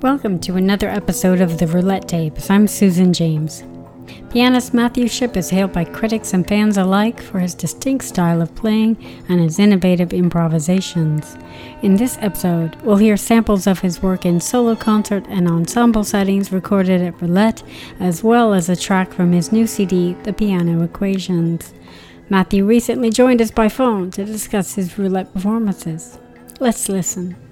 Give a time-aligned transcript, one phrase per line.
[0.00, 2.50] Welcome to another episode of the Roulette Tapes.
[2.50, 3.64] I'm Susan James.
[4.30, 8.54] Pianist Matthew Shipp is hailed by critics and fans alike for his distinct style of
[8.54, 8.96] playing
[9.28, 11.36] and his innovative improvisations.
[11.82, 16.52] In this episode, we'll hear samples of his work in solo concert and ensemble settings
[16.52, 17.64] recorded at Roulette,
[17.98, 21.74] as well as a track from his new CD, The Piano Equations.
[22.28, 26.20] Matthew recently joined us by phone to discuss his Roulette performances.
[26.60, 27.47] Let's listen.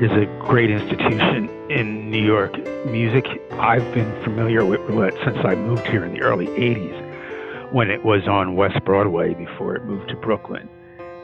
[0.00, 2.56] Is a great institution in New York
[2.86, 3.26] music.
[3.52, 8.02] I've been familiar with Roulette since I moved here in the early 80s when it
[8.02, 10.70] was on West Broadway before it moved to Brooklyn.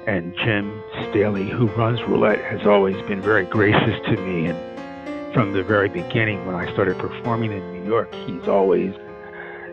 [0.06, 4.46] And Jim Staley, who runs Roulette, has always been very gracious to me.
[4.46, 8.94] And from the very beginning, when I started performing in New York, he's always,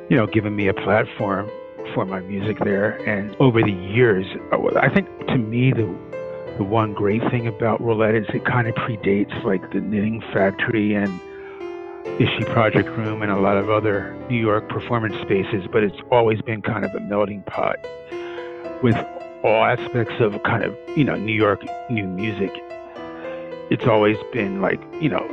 [0.10, 1.50] you know, given me a platform
[1.94, 2.94] for my music there.
[3.06, 5.94] And over the years, uh, I think to me, the
[6.58, 10.94] the one great thing about Roulette is it kind of predates like the Knitting Factory
[10.94, 11.20] and
[12.20, 16.42] Issue Project Room and a lot of other New York performance spaces, but it's always
[16.42, 17.78] been kind of a melting pot
[18.84, 18.96] with
[19.44, 22.52] all aspects of kind of, you know, New York new music.
[23.72, 25.26] It's always been like, you know,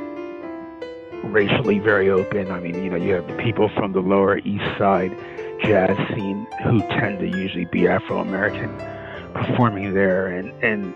[1.25, 2.51] racially very open.
[2.51, 5.15] I mean, you know, you have people from the Lower East Side
[5.63, 8.71] jazz scene who tend to usually be Afro American
[9.31, 10.95] performing there and and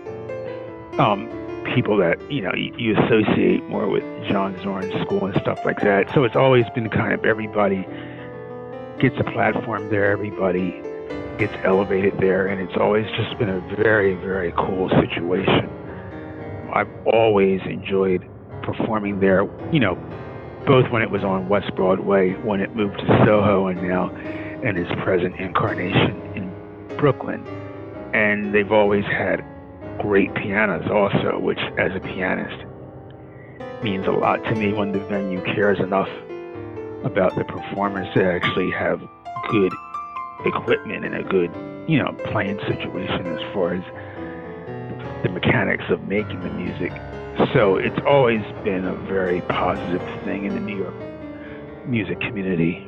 [0.99, 1.27] um,
[1.73, 5.81] people that you know you, you associate more with John Zorn School and stuff like
[5.81, 6.11] that.
[6.13, 7.85] So it's always been kind of everybody
[8.99, 10.81] gets a platform there, everybody
[11.37, 15.69] gets elevated there, and it's always just been a very very cool situation.
[16.73, 18.27] I've always enjoyed
[18.63, 19.43] performing there.
[19.71, 19.95] You know,
[20.65, 24.09] both when it was on West Broadway, when it moved to Soho, and now
[24.63, 27.45] in its present incarnation in Brooklyn.
[28.15, 29.43] And they've always had
[29.99, 32.63] great pianos also, which as a pianist
[33.83, 36.07] means a lot to me when the venue cares enough
[37.03, 39.01] about the performers to actually have
[39.49, 39.73] good
[40.45, 41.51] equipment and a good,
[41.89, 43.83] you know, playing situation as far as
[45.23, 46.93] the mechanics of making the music.
[47.53, 50.95] So it's always been a very positive thing in the New York
[51.85, 52.87] music community.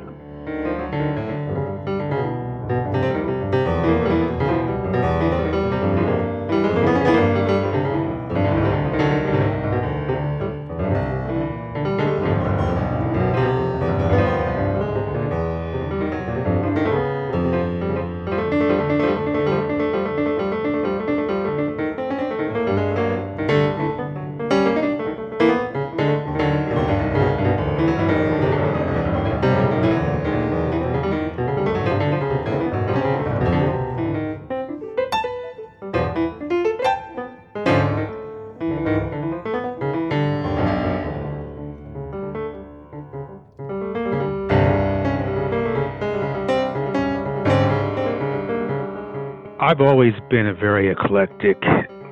[49.67, 51.61] I've always been a very eclectic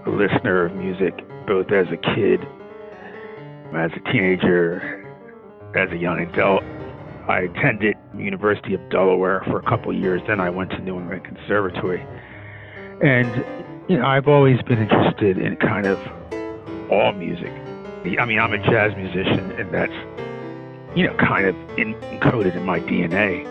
[0.05, 1.13] listener of music,
[1.47, 2.41] both as a kid,
[3.73, 5.07] as a teenager,
[5.73, 6.63] as a young adult.
[7.29, 10.99] I attended University of Delaware for a couple of years, then I went to New
[10.99, 12.05] England Conservatory.
[13.01, 13.45] And
[13.87, 15.97] you know, I've always been interested in kind of
[16.91, 17.53] all music.
[18.19, 19.95] I mean, I'm a jazz musician, and that's
[20.93, 23.49] you know kind of in, encoded in my DNA.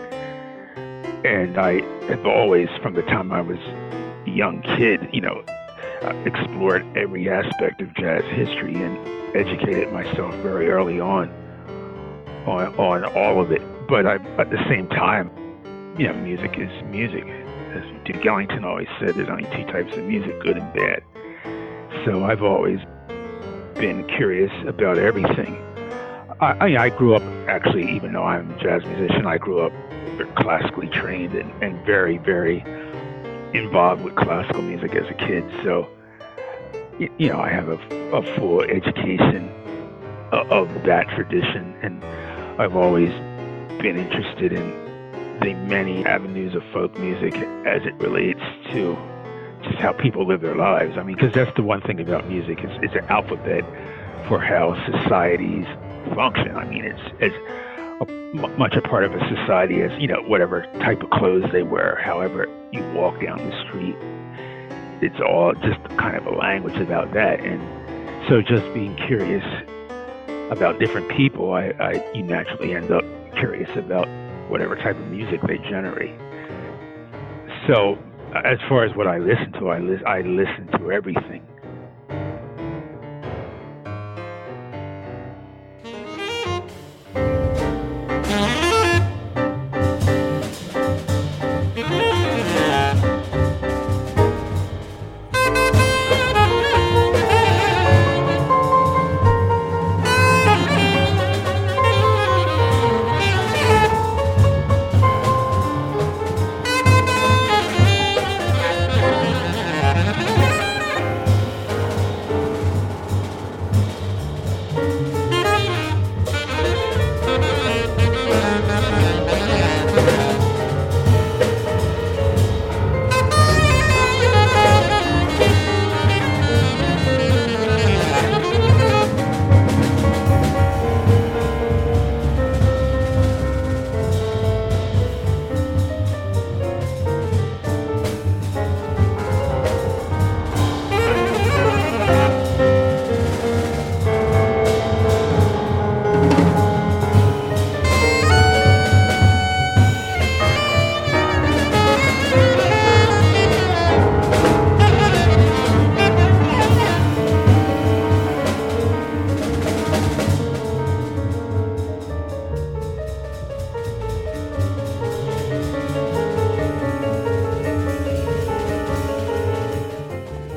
[1.25, 3.57] And I have always, from the time I was
[4.35, 5.45] young kid, you know,
[6.03, 8.97] uh, explored every aspect of jazz history and
[9.37, 11.29] educated myself very early on
[12.47, 13.63] on, on all of it.
[13.89, 15.31] But I, at the same time,
[15.99, 17.25] you know, music is music.
[17.27, 21.03] As Duke Ellington always said, there's only two types of music, good and bad.
[22.05, 22.81] So I've always
[23.75, 25.57] been curious about everything.
[26.41, 29.73] I, I grew up, actually, even though I'm a jazz musician, I grew up
[30.37, 32.61] classically trained and, and very, very
[33.55, 35.45] involved with classical music as a kid.
[35.63, 35.89] So,
[36.99, 37.79] you know, I have a,
[38.13, 39.49] a full education
[40.33, 42.05] of that tradition, and
[42.61, 43.11] I've always
[43.81, 44.85] been interested in
[45.41, 47.35] the many avenues of folk music
[47.67, 48.41] as it relates
[48.73, 48.97] to
[49.63, 50.97] just how people live their lives.
[50.97, 53.65] I mean, because that's the one thing about music is it's an alphabet
[54.29, 55.67] for how societies
[56.15, 56.57] function.
[56.57, 57.37] I mean, it's it's
[58.01, 58.07] a,
[58.59, 62.01] much a part of a society as you know whatever type of clothes they wear,
[62.05, 63.97] however you walk down the street.
[65.03, 67.61] It's all just kind of a language about that, and
[68.29, 69.45] so just being curious
[70.51, 73.05] about different people, I, I you naturally end up
[73.37, 74.09] curious about
[74.51, 76.15] whatever type of music they generate.
[77.67, 77.99] So,
[78.35, 81.43] as far as what I listen to, I, li- I listen to everything.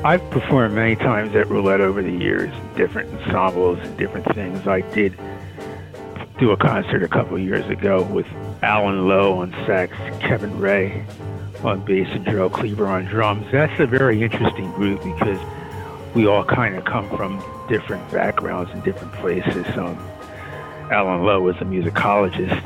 [0.08, 4.66] I've performed many times at Roulette over the years, different ensembles and different things.
[4.66, 5.14] I did
[6.38, 8.26] do a concert a couple of years ago with
[8.62, 11.04] Allen Lowe on sax, Kevin Ray
[11.62, 13.52] on bass, and Gerald Cleaver on drums.
[13.52, 15.38] That's a very interesting group because
[16.14, 19.66] we all kind of come from different backgrounds and different places.
[19.76, 19.98] Um,
[20.90, 22.62] Allen Lowe is a musicologist.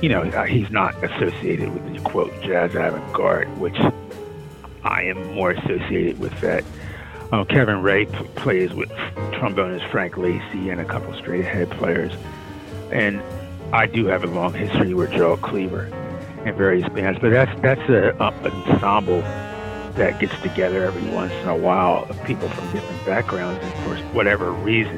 [0.00, 3.76] You know, he's not associated with the quote jazz avant-garde, which
[4.84, 6.64] I am more associated with that.
[7.32, 8.90] Um, Kevin Ray p- plays with
[9.32, 12.12] trombonist Frank Lacy and a couple straight ahead players.
[12.90, 13.22] And
[13.72, 15.82] I do have a long history with Gerald Cleaver
[16.44, 19.22] and various bands, but that's that's an ensemble
[19.94, 23.96] that gets together every once in a while of people from different backgrounds, and for
[24.14, 24.96] whatever reason,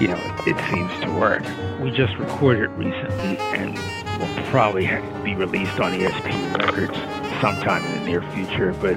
[0.00, 1.42] you know, it, it seems to work.
[1.80, 3.78] We just recorded recently, and
[4.18, 4.86] will probably
[5.22, 6.98] be released on ESP Records
[7.44, 8.72] sometime in the near future.
[8.80, 8.94] But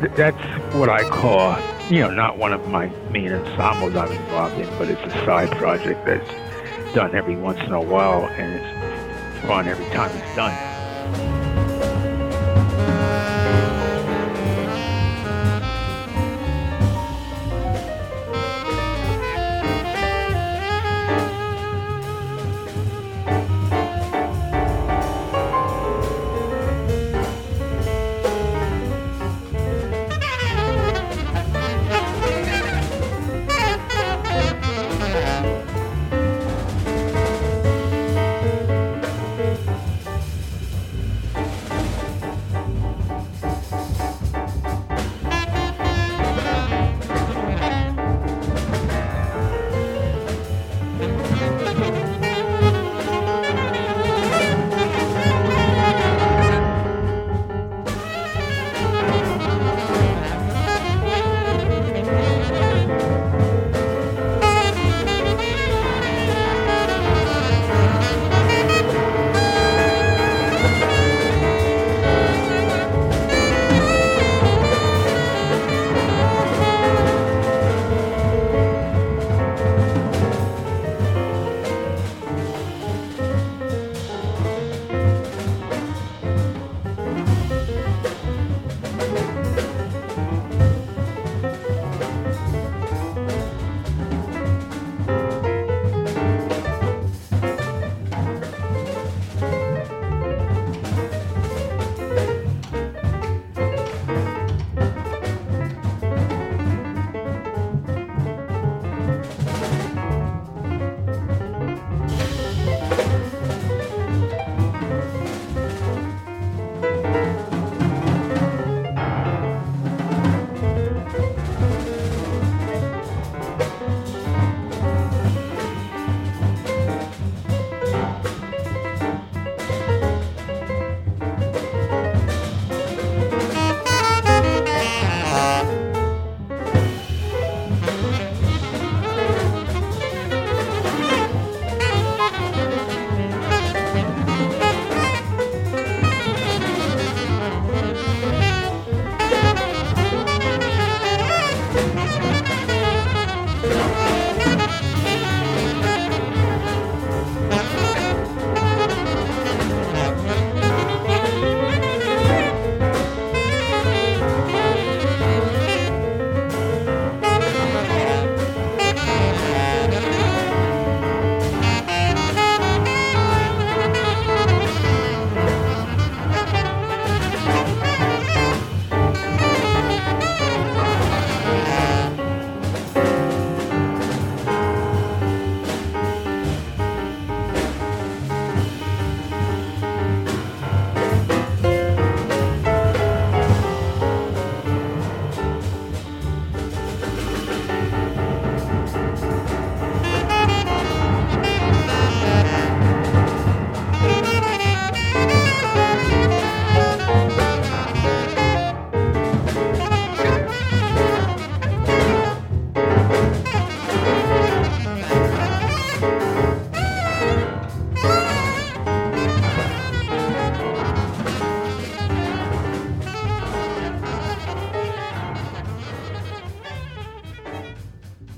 [0.00, 1.58] th- that's what I call,
[1.90, 5.50] you know, not one of my main ensembles I'm involved in, but it's a side
[5.58, 10.65] project that's done every once in a while, and it's fun every time it's done.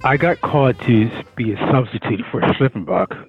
[0.09, 3.29] I got called to be a substitute for Schlippenbach,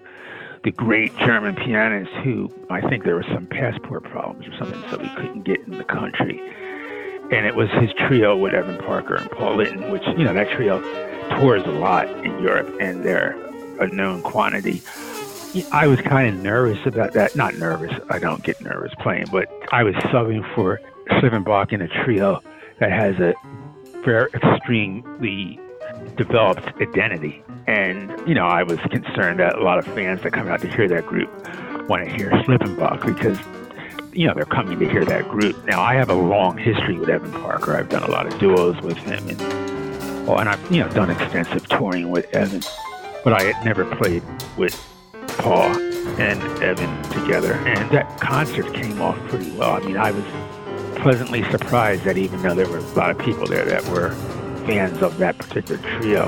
[0.63, 4.97] the great German pianist who I think there were some passport problems or something, so
[4.97, 6.39] he couldn't get in the country.
[7.33, 10.51] And it was his trio with Evan Parker and Paul Lytton, which, you know, that
[10.51, 10.79] trio
[11.37, 13.35] tours a lot in Europe and they're
[13.81, 14.81] a known quantity.
[15.73, 17.35] I was kind of nervous about that.
[17.35, 21.89] Not nervous, I don't get nervous playing, but I was subbing for Schlippenbach in a
[22.05, 22.41] trio
[22.79, 23.33] that has a
[24.05, 25.59] very extremely
[26.15, 27.43] developed identity.
[27.67, 30.67] And, you know, I was concerned that a lot of fans that come out to
[30.67, 31.29] hear that group
[31.87, 33.37] want to hear Schlippenbach because,
[34.13, 35.63] you know, they're coming to hear that group.
[35.65, 37.75] Now, I have a long history with Evan Parker.
[37.75, 39.41] I've done a lot of duos with him and,
[40.29, 42.61] oh, and I've, you know, done extensive touring with Evan,
[43.23, 44.23] but I had never played
[44.57, 44.75] with
[45.37, 45.75] Paul
[46.19, 47.53] and Evan together.
[47.53, 49.71] And that concert came off pretty well.
[49.71, 50.25] I mean, I was
[50.99, 54.09] pleasantly surprised that even though there were a lot of people there that were
[54.69, 56.25] fans of that particular trio,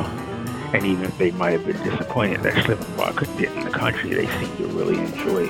[0.74, 4.16] and even if they might have been disappointed that Schlippenbach couldn't get in the country,
[4.16, 5.46] they seemed to really enjoy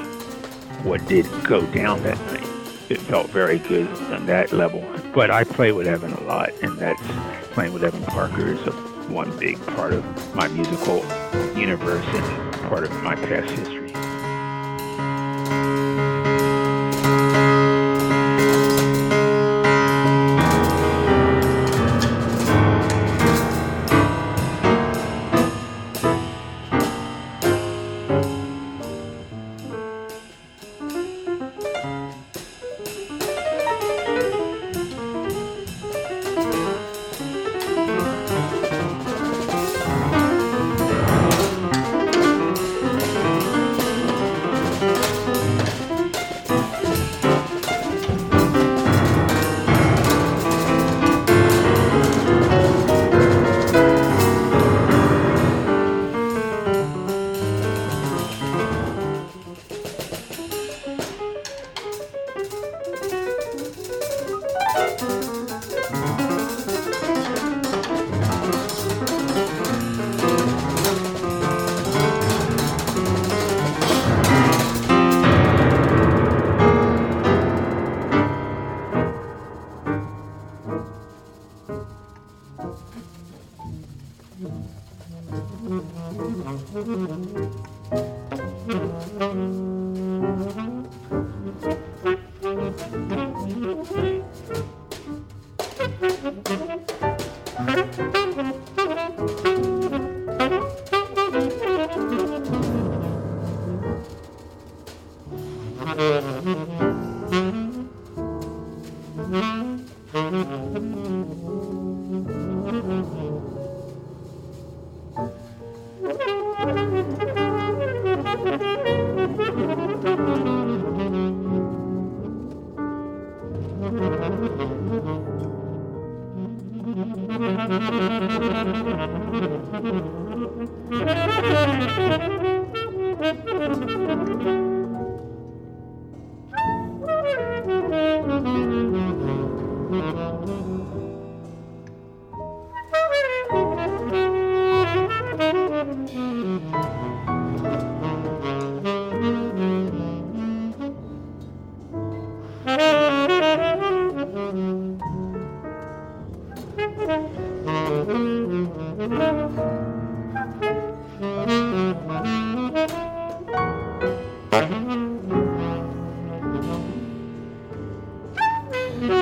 [0.84, 2.46] what did go down that night.
[2.90, 4.86] It felt very good on that level.
[5.14, 7.02] But I play with Evan a lot, and that's
[7.54, 8.72] playing with Evan Parker is a,
[9.10, 10.98] one big part of my musical
[11.58, 13.91] universe and part of my past history.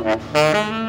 [0.10, 0.89] Música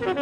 [0.00, 0.16] One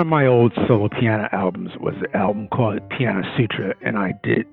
[0.00, 4.46] of my old solo piano albums was an album called Piano Sutra, and I did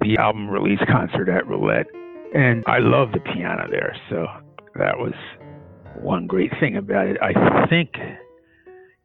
[0.00, 1.88] the album release concert at Roulette.
[2.34, 4.26] And I love the piano there, so
[4.76, 5.12] that was
[6.00, 7.18] one great thing about it.
[7.20, 7.92] I think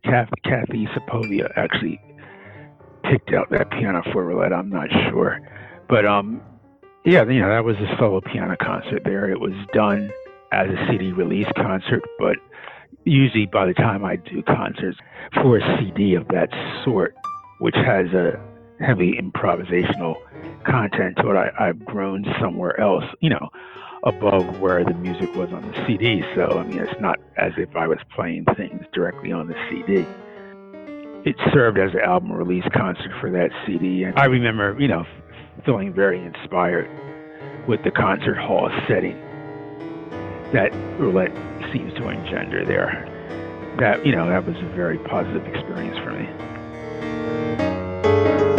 [0.03, 1.99] Kathy Sapovia actually
[3.09, 4.53] picked out that piano for Roulette.
[4.53, 5.39] I'm not sure,
[5.89, 6.41] but um,
[7.05, 9.29] yeah, you know that was a solo piano concert there.
[9.29, 10.11] It was done
[10.51, 12.37] as a CD release concert, but
[13.03, 14.97] usually by the time I do concerts
[15.33, 16.49] for a CD of that
[16.83, 17.15] sort,
[17.59, 18.39] which has a
[18.79, 20.15] heavy improvisational
[20.65, 23.49] content to it, I, I've grown somewhere else, you know,
[24.03, 26.23] above where the music was on the CD.
[26.35, 30.05] So, I mean, it's not as if I was playing things directly on the CD.
[31.25, 34.03] It served as an album release concert for that CD.
[34.03, 35.05] And I remember, you know,
[35.65, 36.89] feeling very inspired
[37.67, 39.19] with the concert hall setting
[40.53, 41.33] that roulette
[41.73, 43.05] seems to engender there.
[43.79, 48.56] That, you know, that was a very positive experience for me.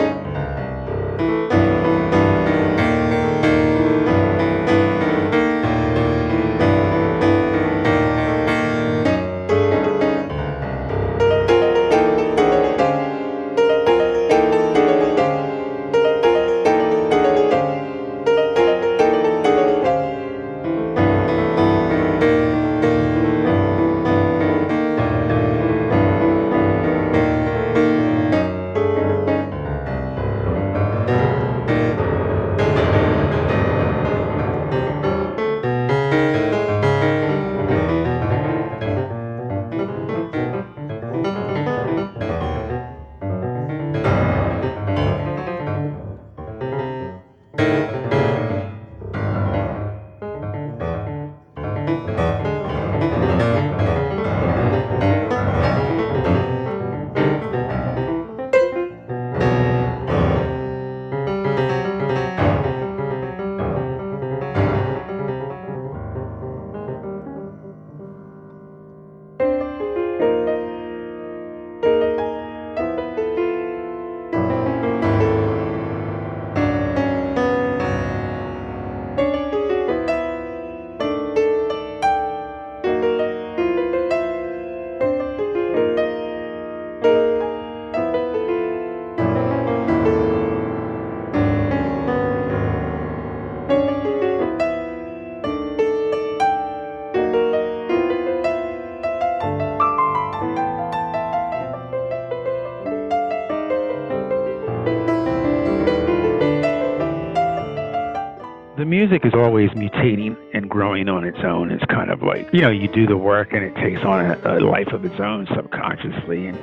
[111.07, 111.71] On its own.
[111.71, 114.59] It's kind of like, you know, you do the work and it takes on a,
[114.59, 116.47] a life of its own subconsciously.
[116.47, 116.59] And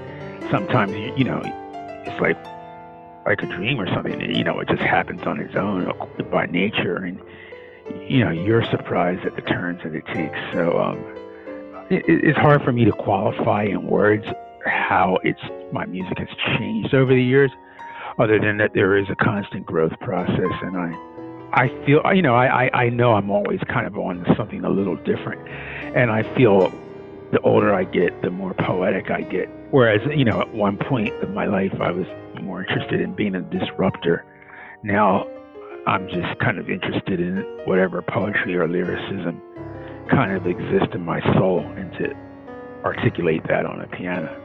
[0.50, 1.42] sometimes, you, you know,
[2.08, 2.38] it's like
[3.26, 4.20] like a dream or something.
[4.20, 5.92] You know, it just happens on its own
[6.32, 6.98] by nature.
[6.98, 7.20] And,
[8.10, 10.38] you know, you're surprised at the turns that it takes.
[10.54, 10.98] So um,
[11.90, 14.26] it, it's hard for me to qualify in words
[14.66, 17.52] how it's my music has changed over the years,
[18.18, 20.54] other than that there is a constant growth process.
[20.62, 20.92] And I,
[21.56, 24.70] I feel, you know, I, I, I know I'm always kind of on something a
[24.70, 25.48] little different.
[25.96, 26.70] And I feel
[27.32, 29.50] the older I get, the more poetic I get.
[29.72, 32.06] Whereas, you know, at one point in my life, I was
[32.42, 34.26] more interested in being a disruptor.
[34.84, 35.28] Now,
[35.88, 39.42] I'm just kind of interested in whatever poetry or lyricism
[40.12, 42.14] kind of exists in my soul and to
[42.84, 44.45] articulate that on a piano.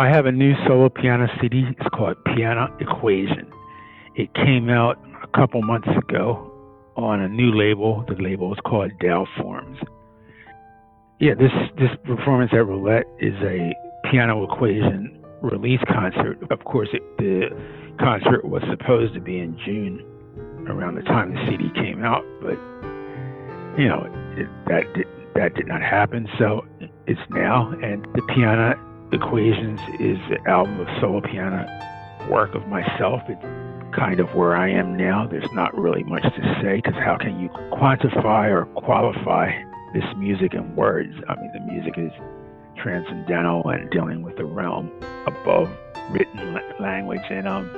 [0.00, 1.62] I have a new solo piano CD.
[1.78, 3.46] It's called Piano Equation.
[4.16, 6.50] It came out a couple months ago
[6.96, 8.02] on a new label.
[8.08, 9.76] The label is called Tao Forms.
[11.20, 13.74] Yeah, this this performance at Roulette is a
[14.10, 16.38] piano equation release concert.
[16.50, 17.50] Of course, it, the
[18.00, 20.00] concert was supposed to be in June,
[20.66, 22.56] around the time the CD came out, but
[23.78, 24.08] you know
[24.38, 26.26] it, that did, that did not happen.
[26.38, 26.64] So
[27.06, 28.80] it's now, and the piano
[29.12, 31.66] Equations is the album of solo piano
[32.30, 33.20] work of myself.
[33.28, 33.42] It's
[33.94, 35.26] kind of where I am now.
[35.26, 39.50] There's not really much to say because how can you quantify or qualify
[39.94, 41.12] this music in words?
[41.28, 42.12] I mean, the music is
[42.76, 44.90] transcendental and dealing with the realm
[45.26, 45.68] above
[46.10, 47.68] written language, and um,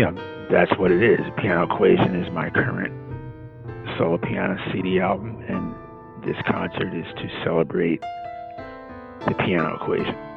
[0.00, 1.20] know, that's what it is.
[1.36, 2.92] Piano Equation is my current
[3.98, 5.74] solo piano CD album, and
[6.24, 8.02] this concert is to celebrate
[9.26, 10.31] the piano equation.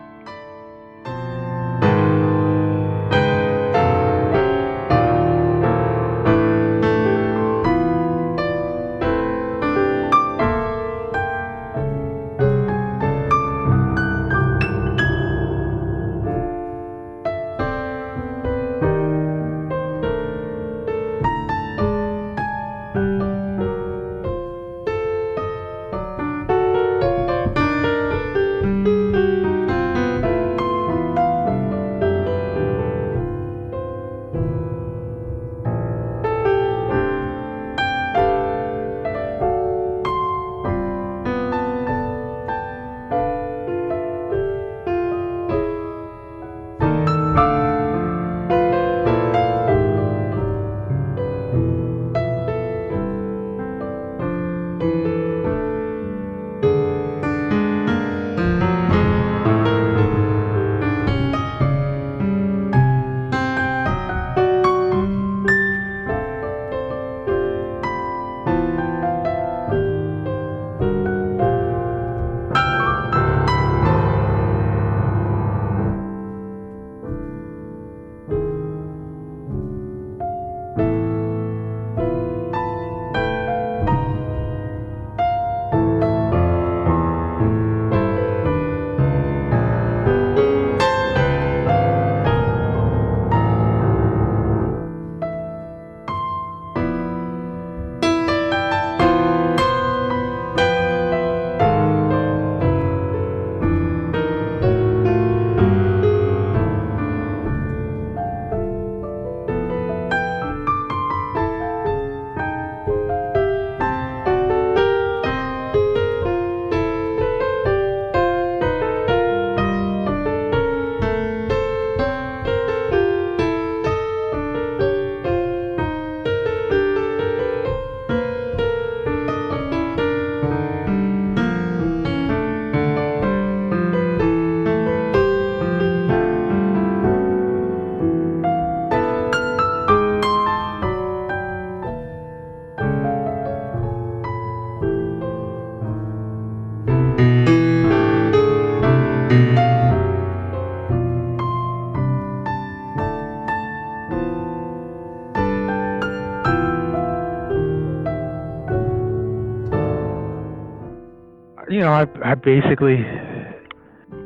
[162.26, 163.06] I, basically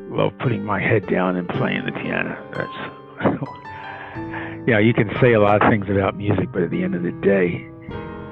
[0.10, 2.38] love putting my head down and playing the piano.
[2.56, 3.46] That's,
[4.72, 7.04] know, you can say a lot of things about music, but at the end of
[7.04, 7.68] the day,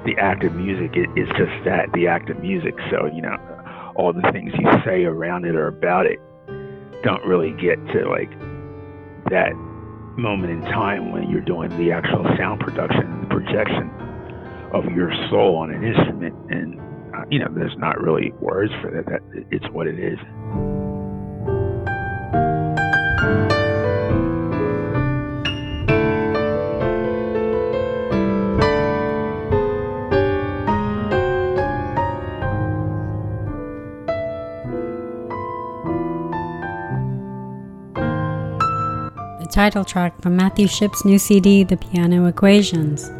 [0.06, 2.74] the act of music is just that, the act of music.
[2.90, 3.36] So, you know,
[3.96, 6.18] all the things you say around it or about it
[7.02, 8.30] don't really get to like
[9.30, 9.52] that
[10.16, 13.90] moment in time when you're doing the actual sound production, and the projection
[14.72, 16.34] of your soul on an instrument.
[16.50, 16.87] And,
[17.30, 19.06] you know, there's not really words for that.
[19.06, 20.18] that it's what it is.
[39.40, 43.10] The title track from Matthew Shipp's new CD, The Piano Equations.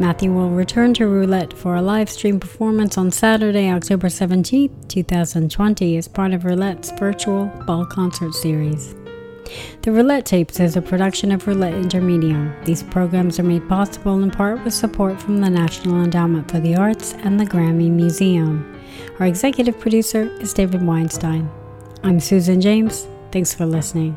[0.00, 5.96] Matthew will return to Roulette for a live stream performance on Saturday, October 17, 2020,
[5.96, 8.94] as part of Roulette's virtual ball concert series.
[9.82, 12.64] The Roulette Tapes is a production of Roulette Intermedium.
[12.64, 16.76] These programs are made possible in part with support from the National Endowment for the
[16.76, 18.80] Arts and the Grammy Museum.
[19.18, 21.50] Our executive producer is David Weinstein.
[22.04, 23.08] I'm Susan James.
[23.32, 24.16] Thanks for listening.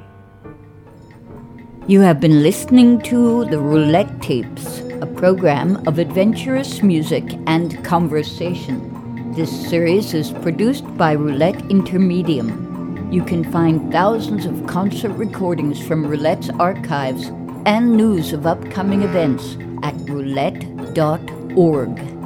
[1.87, 9.33] You have been listening to the Roulette Tapes, a program of adventurous music and conversation.
[9.33, 13.11] This series is produced by Roulette Intermedium.
[13.11, 17.31] You can find thousands of concert recordings from Roulette's archives
[17.65, 22.20] and news of upcoming events at roulette.org.